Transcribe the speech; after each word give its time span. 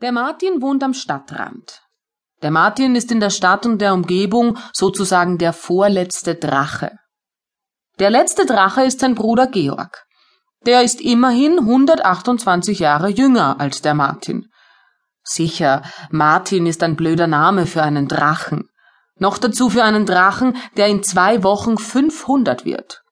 Der 0.00 0.12
Martin 0.12 0.62
wohnt 0.62 0.82
am 0.82 0.94
Stadtrand. 0.94 1.82
Der 2.40 2.50
Martin 2.50 2.94
ist 2.94 3.12
in 3.12 3.20
der 3.20 3.28
Stadt 3.28 3.66
und 3.66 3.80
der 3.82 3.92
Umgebung 3.92 4.56
sozusagen 4.72 5.36
der 5.36 5.52
vorletzte 5.52 6.36
Drache. 6.36 6.92
Der 7.98 8.08
letzte 8.08 8.46
Drache 8.46 8.82
ist 8.82 9.00
sein 9.00 9.14
Bruder 9.14 9.46
Georg. 9.46 10.06
Der 10.64 10.82
ist 10.82 11.02
immerhin 11.02 11.58
128 11.58 12.78
Jahre 12.78 13.08
jünger 13.08 13.60
als 13.60 13.82
der 13.82 13.92
Martin. 13.92 14.46
Sicher, 15.22 15.82
Martin 16.10 16.64
ist 16.64 16.82
ein 16.82 16.96
blöder 16.96 17.26
Name 17.26 17.66
für 17.66 17.82
einen 17.82 18.08
Drachen. 18.08 18.70
Noch 19.16 19.36
dazu 19.36 19.68
für 19.68 19.84
einen 19.84 20.06
Drachen, 20.06 20.56
der 20.78 20.86
in 20.86 21.02
zwei 21.02 21.42
Wochen 21.42 21.76
500 21.76 22.64
wird. 22.64 23.02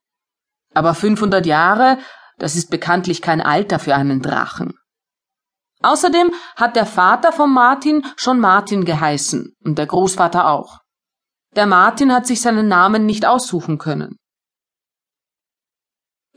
Aber 0.72 0.94
500 0.94 1.44
Jahre, 1.44 1.98
das 2.38 2.56
ist 2.56 2.70
bekanntlich 2.70 3.20
kein 3.20 3.42
Alter 3.42 3.78
für 3.78 3.94
einen 3.94 4.22
Drachen. 4.22 4.72
Außerdem 5.80 6.32
hat 6.56 6.76
der 6.76 6.86
Vater 6.86 7.32
von 7.32 7.52
Martin 7.52 8.04
schon 8.16 8.40
Martin 8.40 8.84
geheißen 8.84 9.54
und 9.64 9.78
der 9.78 9.86
Großvater 9.86 10.48
auch. 10.48 10.78
Der 11.54 11.66
Martin 11.66 12.12
hat 12.12 12.26
sich 12.26 12.40
seinen 12.40 12.68
Namen 12.68 13.06
nicht 13.06 13.26
aussuchen 13.26 13.78
können. 13.78 14.16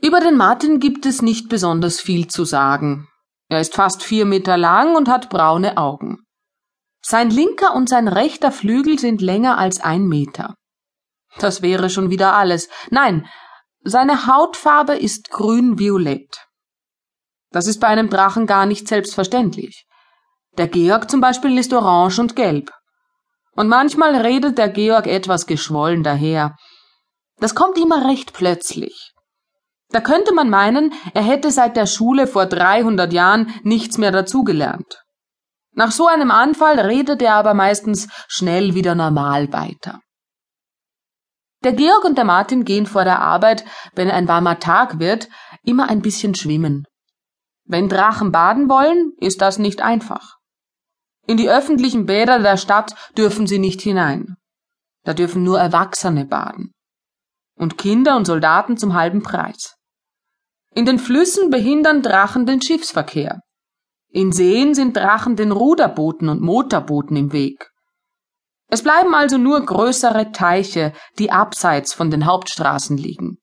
Über 0.00 0.20
den 0.20 0.36
Martin 0.36 0.80
gibt 0.80 1.06
es 1.06 1.22
nicht 1.22 1.48
besonders 1.48 2.00
viel 2.00 2.26
zu 2.26 2.44
sagen. 2.44 3.08
Er 3.48 3.60
ist 3.60 3.74
fast 3.74 4.02
vier 4.02 4.24
Meter 4.24 4.56
lang 4.56 4.96
und 4.96 5.08
hat 5.08 5.28
braune 5.28 5.76
Augen. 5.76 6.24
Sein 7.04 7.30
linker 7.30 7.74
und 7.74 7.88
sein 7.88 8.08
rechter 8.08 8.52
Flügel 8.52 8.98
sind 8.98 9.20
länger 9.20 9.58
als 9.58 9.80
ein 9.80 10.06
Meter. 10.06 10.54
Das 11.38 11.62
wäre 11.62 11.90
schon 11.90 12.10
wieder 12.10 12.34
alles. 12.34 12.68
Nein, 12.90 13.26
seine 13.84 14.26
Hautfarbe 14.26 14.96
ist 14.96 15.30
grün-violett. 15.30 16.46
Das 17.52 17.66
ist 17.66 17.80
bei 17.80 17.86
einem 17.86 18.08
Drachen 18.08 18.46
gar 18.46 18.66
nicht 18.66 18.88
selbstverständlich. 18.88 19.86
Der 20.58 20.68
Georg 20.68 21.10
zum 21.10 21.20
Beispiel 21.20 21.56
ist 21.58 21.72
orange 21.72 22.18
und 22.18 22.36
gelb. 22.36 22.70
Und 23.54 23.68
manchmal 23.68 24.16
redet 24.16 24.58
der 24.58 24.68
Georg 24.68 25.06
etwas 25.06 25.46
geschwollen 25.46 26.02
daher. 26.02 26.56
Das 27.38 27.54
kommt 27.54 27.78
immer 27.78 28.08
recht 28.08 28.32
plötzlich. 28.32 29.12
Da 29.90 30.00
könnte 30.00 30.34
man 30.34 30.48
meinen, 30.48 30.92
er 31.12 31.22
hätte 31.22 31.50
seit 31.50 31.76
der 31.76 31.86
Schule 31.86 32.26
vor 32.26 32.46
300 32.46 33.12
Jahren 33.12 33.52
nichts 33.62 33.98
mehr 33.98 34.10
dazugelernt. 34.10 35.02
Nach 35.74 35.90
so 35.90 36.06
einem 36.06 36.30
Anfall 36.30 36.78
redet 36.80 37.20
er 37.22 37.34
aber 37.34 37.54
meistens 37.54 38.08
schnell 38.28 38.74
wieder 38.74 38.94
normal 38.94 39.52
weiter. 39.52 40.00
Der 41.64 41.72
Georg 41.72 42.04
und 42.04 42.16
der 42.18 42.24
Martin 42.24 42.64
gehen 42.64 42.86
vor 42.86 43.04
der 43.04 43.20
Arbeit, 43.20 43.64
wenn 43.94 44.10
ein 44.10 44.28
warmer 44.28 44.58
Tag 44.58 44.98
wird, 44.98 45.28
immer 45.62 45.88
ein 45.88 46.02
bisschen 46.02 46.34
schwimmen. 46.34 46.86
Wenn 47.64 47.88
Drachen 47.88 48.32
baden 48.32 48.68
wollen, 48.68 49.12
ist 49.18 49.40
das 49.40 49.58
nicht 49.58 49.82
einfach. 49.82 50.38
In 51.26 51.36
die 51.36 51.48
öffentlichen 51.48 52.06
Bäder 52.06 52.40
der 52.40 52.56
Stadt 52.56 52.94
dürfen 53.16 53.46
sie 53.46 53.58
nicht 53.58 53.80
hinein. 53.80 54.36
Da 55.04 55.14
dürfen 55.14 55.42
nur 55.42 55.58
Erwachsene 55.58 56.24
baden. 56.24 56.72
Und 57.56 57.78
Kinder 57.78 58.16
und 58.16 58.26
Soldaten 58.26 58.76
zum 58.76 58.94
halben 58.94 59.22
Preis. 59.22 59.76
In 60.74 60.86
den 60.86 60.98
Flüssen 60.98 61.50
behindern 61.50 62.02
Drachen 62.02 62.46
den 62.46 62.62
Schiffsverkehr. 62.62 63.40
In 64.08 64.32
Seen 64.32 64.74
sind 64.74 64.96
Drachen 64.96 65.36
den 65.36 65.52
Ruderbooten 65.52 66.28
und 66.28 66.40
Motorbooten 66.40 67.16
im 67.16 67.32
Weg. 67.32 67.70
Es 68.68 68.82
bleiben 68.82 69.14
also 69.14 69.36
nur 69.36 69.64
größere 69.64 70.32
Teiche, 70.32 70.94
die 71.18 71.30
abseits 71.30 71.92
von 71.92 72.10
den 72.10 72.26
Hauptstraßen 72.26 72.96
liegen. 72.96 73.38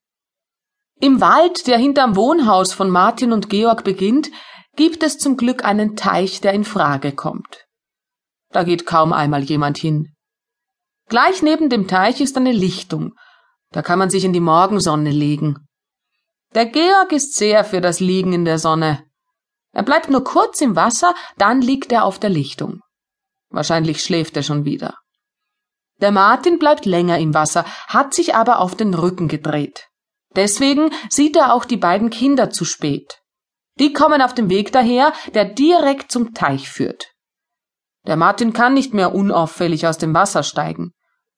Im 1.00 1.22
Wald, 1.22 1.66
der 1.66 1.78
hinterm 1.78 2.14
Wohnhaus 2.14 2.74
von 2.74 2.90
Martin 2.90 3.32
und 3.32 3.48
Georg 3.48 3.84
beginnt, 3.84 4.30
gibt 4.76 5.02
es 5.02 5.16
zum 5.16 5.38
Glück 5.38 5.64
einen 5.64 5.96
Teich, 5.96 6.42
der 6.42 6.52
in 6.52 6.64
Frage 6.64 7.12
kommt. 7.12 7.66
Da 8.50 8.64
geht 8.64 8.84
kaum 8.84 9.14
einmal 9.14 9.42
jemand 9.42 9.78
hin. 9.78 10.14
Gleich 11.08 11.42
neben 11.42 11.70
dem 11.70 11.88
Teich 11.88 12.20
ist 12.20 12.36
eine 12.36 12.52
Lichtung. 12.52 13.14
Da 13.70 13.80
kann 13.80 13.98
man 13.98 14.10
sich 14.10 14.24
in 14.24 14.34
die 14.34 14.40
Morgensonne 14.40 15.10
legen. 15.10 15.66
Der 16.54 16.66
Georg 16.66 17.12
ist 17.12 17.34
sehr 17.34 17.64
für 17.64 17.80
das 17.80 18.00
Liegen 18.00 18.34
in 18.34 18.44
der 18.44 18.58
Sonne. 18.58 19.04
Er 19.72 19.84
bleibt 19.84 20.10
nur 20.10 20.22
kurz 20.22 20.60
im 20.60 20.76
Wasser, 20.76 21.14
dann 21.38 21.62
liegt 21.62 21.92
er 21.92 22.04
auf 22.04 22.18
der 22.18 22.30
Lichtung. 22.30 22.80
Wahrscheinlich 23.48 24.02
schläft 24.04 24.36
er 24.36 24.42
schon 24.42 24.64
wieder. 24.66 24.98
Der 26.00 26.10
Martin 26.10 26.58
bleibt 26.58 26.86
länger 26.86 27.18
im 27.18 27.32
Wasser, 27.32 27.64
hat 27.86 28.12
sich 28.12 28.34
aber 28.34 28.58
auf 28.58 28.74
den 28.74 28.94
Rücken 28.94 29.28
gedreht. 29.28 29.89
Deswegen 30.36 30.90
sieht 31.08 31.36
er 31.36 31.54
auch 31.54 31.64
die 31.64 31.76
beiden 31.76 32.10
Kinder 32.10 32.50
zu 32.50 32.64
spät. 32.64 33.20
Die 33.78 33.92
kommen 33.92 34.22
auf 34.22 34.34
dem 34.34 34.50
Weg 34.50 34.72
daher, 34.72 35.12
der 35.34 35.44
direkt 35.44 36.12
zum 36.12 36.34
Teich 36.34 36.68
führt. 36.68 37.12
Der 38.06 38.16
Martin 38.16 38.52
kann 38.52 38.74
nicht 38.74 38.94
mehr 38.94 39.14
unauffällig 39.14 39.86
aus 39.86 39.98
dem 39.98 40.14
Wasser 40.14 40.42
steigen. 40.42 40.92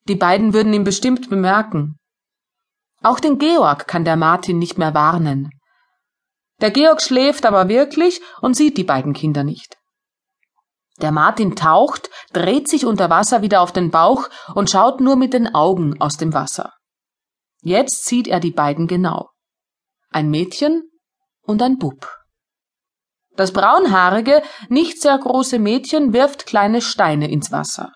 Die 0.08 0.16
beiden 0.16 0.52
würden 0.52 0.72
ihn 0.72 0.84
bestimmt 0.84 1.30
bemerken. 1.30 1.98
Auch 3.02 3.20
den 3.20 3.38
Georg 3.38 3.88
kann 3.88 4.04
der 4.04 4.16
Martin 4.16 4.58
nicht 4.58 4.78
mehr 4.78 4.94
warnen. 4.94 5.50
Der 6.60 6.70
Georg 6.70 7.02
schläft 7.02 7.46
aber 7.46 7.68
wirklich 7.68 8.20
und 8.40 8.54
sieht 8.54 8.76
die 8.76 8.84
beiden 8.84 9.12
Kinder 9.12 9.42
nicht. 9.42 9.76
Der 11.00 11.10
Martin 11.10 11.56
taucht, 11.56 12.10
dreht 12.32 12.68
sich 12.68 12.84
unter 12.84 13.10
Wasser 13.10 13.42
wieder 13.42 13.60
auf 13.60 13.72
den 13.72 13.90
Bauch 13.90 14.28
und 14.54 14.70
schaut 14.70 15.00
nur 15.00 15.16
mit 15.16 15.32
den 15.32 15.52
Augen 15.54 16.00
aus 16.00 16.16
dem 16.16 16.32
Wasser. 16.32 16.72
Jetzt 17.62 18.06
sieht 18.06 18.26
er 18.26 18.40
die 18.40 18.50
beiden 18.50 18.88
genau. 18.88 19.30
Ein 20.10 20.30
Mädchen 20.30 20.82
und 21.42 21.62
ein 21.62 21.78
Bub. 21.78 22.12
Das 23.36 23.52
braunhaarige, 23.52 24.42
nicht 24.68 25.00
sehr 25.00 25.16
große 25.16 25.58
Mädchen 25.58 26.12
wirft 26.12 26.44
kleine 26.44 26.82
Steine 26.82 27.30
ins 27.30 27.50
Wasser. 27.52 27.92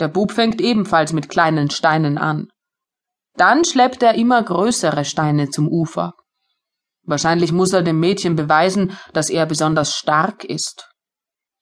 Der 0.00 0.08
Bub 0.08 0.32
fängt 0.32 0.60
ebenfalls 0.60 1.12
mit 1.12 1.28
kleinen 1.28 1.70
Steinen 1.70 2.18
an. 2.18 2.48
Dann 3.34 3.64
schleppt 3.64 4.02
er 4.02 4.14
immer 4.14 4.42
größere 4.42 5.04
Steine 5.04 5.50
zum 5.50 5.68
Ufer. 5.68 6.14
Wahrscheinlich 7.02 7.52
muss 7.52 7.72
er 7.72 7.82
dem 7.82 8.00
Mädchen 8.00 8.36
beweisen, 8.36 8.98
dass 9.12 9.30
er 9.30 9.46
besonders 9.46 9.94
stark 9.94 10.44
ist. 10.44 10.90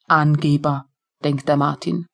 Angeber, 0.07 0.85
denkt 1.23 1.49
der 1.49 1.57
Martin. 1.57 2.07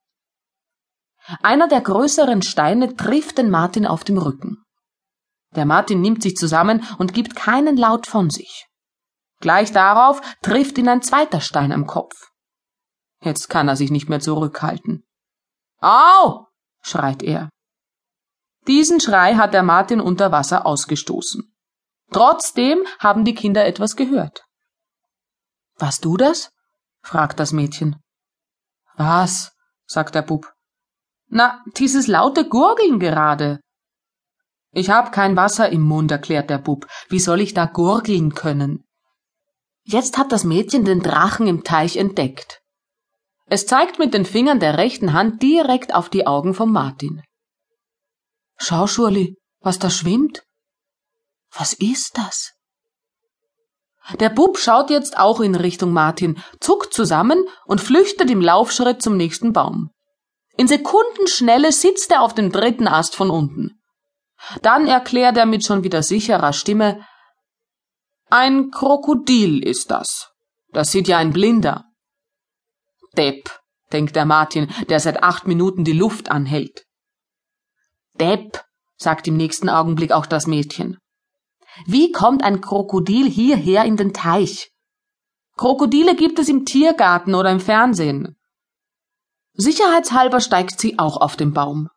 Einer 1.42 1.68
der 1.68 1.80
größeren 1.80 2.42
Steine 2.42 2.96
trifft 2.96 3.38
den 3.38 3.50
Martin 3.50 3.86
auf 3.86 4.04
dem 4.04 4.18
Rücken. 4.18 4.61
Der 5.54 5.66
Martin 5.66 6.00
nimmt 6.00 6.22
sich 6.22 6.36
zusammen 6.36 6.84
und 6.98 7.14
gibt 7.14 7.36
keinen 7.36 7.76
Laut 7.76 8.06
von 8.06 8.30
sich. 8.30 8.66
Gleich 9.40 9.72
darauf 9.72 10.20
trifft 10.42 10.78
ihn 10.78 10.88
ein 10.88 11.02
zweiter 11.02 11.40
Stein 11.40 11.72
am 11.72 11.86
Kopf. 11.86 12.30
Jetzt 13.20 13.48
kann 13.48 13.68
er 13.68 13.76
sich 13.76 13.90
nicht 13.90 14.08
mehr 14.08 14.20
zurückhalten. 14.20 15.04
Au! 15.80 16.46
schreit 16.80 17.22
er. 17.22 17.48
Diesen 18.66 19.00
Schrei 19.00 19.34
hat 19.34 19.54
der 19.54 19.62
Martin 19.62 20.00
unter 20.00 20.30
Wasser 20.30 20.66
ausgestoßen. 20.66 21.52
Trotzdem 22.12 22.86
haben 22.98 23.24
die 23.24 23.34
Kinder 23.34 23.64
etwas 23.64 23.96
gehört. 23.96 24.44
Warst 25.76 26.04
du 26.04 26.16
das? 26.16 26.50
fragt 27.02 27.40
das 27.40 27.52
Mädchen. 27.52 28.00
Was? 28.96 29.56
sagt 29.86 30.14
der 30.14 30.22
Bub. 30.22 30.52
Na, 31.26 31.64
dieses 31.76 32.06
laute 32.06 32.48
Gurgeln 32.48 33.00
gerade. 33.00 33.60
Ich 34.72 34.88
hab 34.88 35.12
kein 35.12 35.36
Wasser 35.36 35.68
im 35.68 35.82
Mund, 35.82 36.10
erklärt 36.10 36.48
der 36.48 36.58
Bub. 36.58 36.86
Wie 37.08 37.20
soll 37.20 37.40
ich 37.40 37.52
da 37.52 37.66
gurgeln 37.66 38.34
können? 38.34 38.84
Jetzt 39.84 40.16
hat 40.16 40.32
das 40.32 40.44
Mädchen 40.44 40.84
den 40.84 41.00
Drachen 41.00 41.46
im 41.46 41.62
Teich 41.62 41.96
entdeckt. 41.96 42.62
Es 43.46 43.66
zeigt 43.66 43.98
mit 43.98 44.14
den 44.14 44.24
Fingern 44.24 44.60
der 44.60 44.78
rechten 44.78 45.12
Hand 45.12 45.42
direkt 45.42 45.94
auf 45.94 46.08
die 46.08 46.26
Augen 46.26 46.54
von 46.54 46.72
Martin. 46.72 47.22
Schau, 48.56 48.86
Schurli, 48.86 49.36
was 49.60 49.78
da 49.78 49.90
schwimmt. 49.90 50.42
Was 51.54 51.74
ist 51.74 52.16
das? 52.16 52.52
Der 54.20 54.30
Bub 54.30 54.56
schaut 54.58 54.88
jetzt 54.88 55.18
auch 55.18 55.40
in 55.40 55.54
Richtung 55.54 55.92
Martin, 55.92 56.42
zuckt 56.60 56.94
zusammen 56.94 57.44
und 57.66 57.80
flüchtet 57.80 58.30
im 58.30 58.40
Laufschritt 58.40 59.02
zum 59.02 59.18
nächsten 59.18 59.52
Baum. 59.52 59.90
In 60.56 60.66
Sekundenschnelle 60.66 61.72
sitzt 61.72 62.10
er 62.10 62.22
auf 62.22 62.34
dem 62.34 62.50
dritten 62.52 62.88
Ast 62.88 63.14
von 63.16 63.30
unten. 63.30 63.81
Dann 64.62 64.86
erklärt 64.86 65.36
er 65.36 65.46
mit 65.46 65.64
schon 65.64 65.84
wieder 65.84 66.02
sicherer 66.02 66.52
Stimme 66.52 67.06
Ein 68.30 68.70
Krokodil 68.70 69.62
ist 69.62 69.90
das. 69.90 70.32
Das 70.72 70.90
sieht 70.90 71.08
ja 71.08 71.18
ein 71.18 71.32
Blinder. 71.32 71.84
Depp, 73.16 73.50
denkt 73.92 74.16
der 74.16 74.24
Martin, 74.24 74.72
der 74.88 75.00
seit 75.00 75.22
acht 75.22 75.46
Minuten 75.46 75.84
die 75.84 75.92
Luft 75.92 76.30
anhält. 76.30 76.86
Depp, 78.18 78.64
sagt 78.96 79.28
im 79.28 79.36
nächsten 79.36 79.68
Augenblick 79.68 80.12
auch 80.12 80.26
das 80.26 80.46
Mädchen. 80.46 80.98
Wie 81.86 82.12
kommt 82.12 82.42
ein 82.42 82.60
Krokodil 82.60 83.28
hierher 83.28 83.84
in 83.84 83.96
den 83.96 84.12
Teich? 84.12 84.70
Krokodile 85.56 86.16
gibt 86.16 86.38
es 86.38 86.48
im 86.48 86.64
Tiergarten 86.64 87.34
oder 87.34 87.50
im 87.50 87.60
Fernsehen. 87.60 88.36
Sicherheitshalber 89.54 90.40
steigt 90.40 90.80
sie 90.80 90.98
auch 90.98 91.18
auf 91.18 91.36
den 91.36 91.52
Baum. 91.52 91.88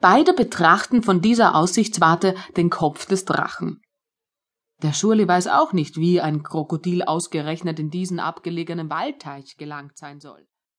Beide 0.00 0.32
betrachten 0.32 1.02
von 1.02 1.20
dieser 1.20 1.54
Aussichtswarte 1.54 2.34
den 2.56 2.70
Kopf 2.70 3.06
des 3.06 3.24
Drachen. 3.24 3.82
Der 4.82 4.92
Schurli 4.92 5.28
weiß 5.28 5.48
auch 5.48 5.72
nicht, 5.72 5.96
wie 5.98 6.20
ein 6.20 6.42
Krokodil 6.42 7.02
ausgerechnet 7.02 7.78
in 7.78 7.90
diesen 7.90 8.18
abgelegenen 8.18 8.88
Waldteich 8.88 9.56
gelangt 9.58 9.98
sein 9.98 10.20
soll. 10.20 10.46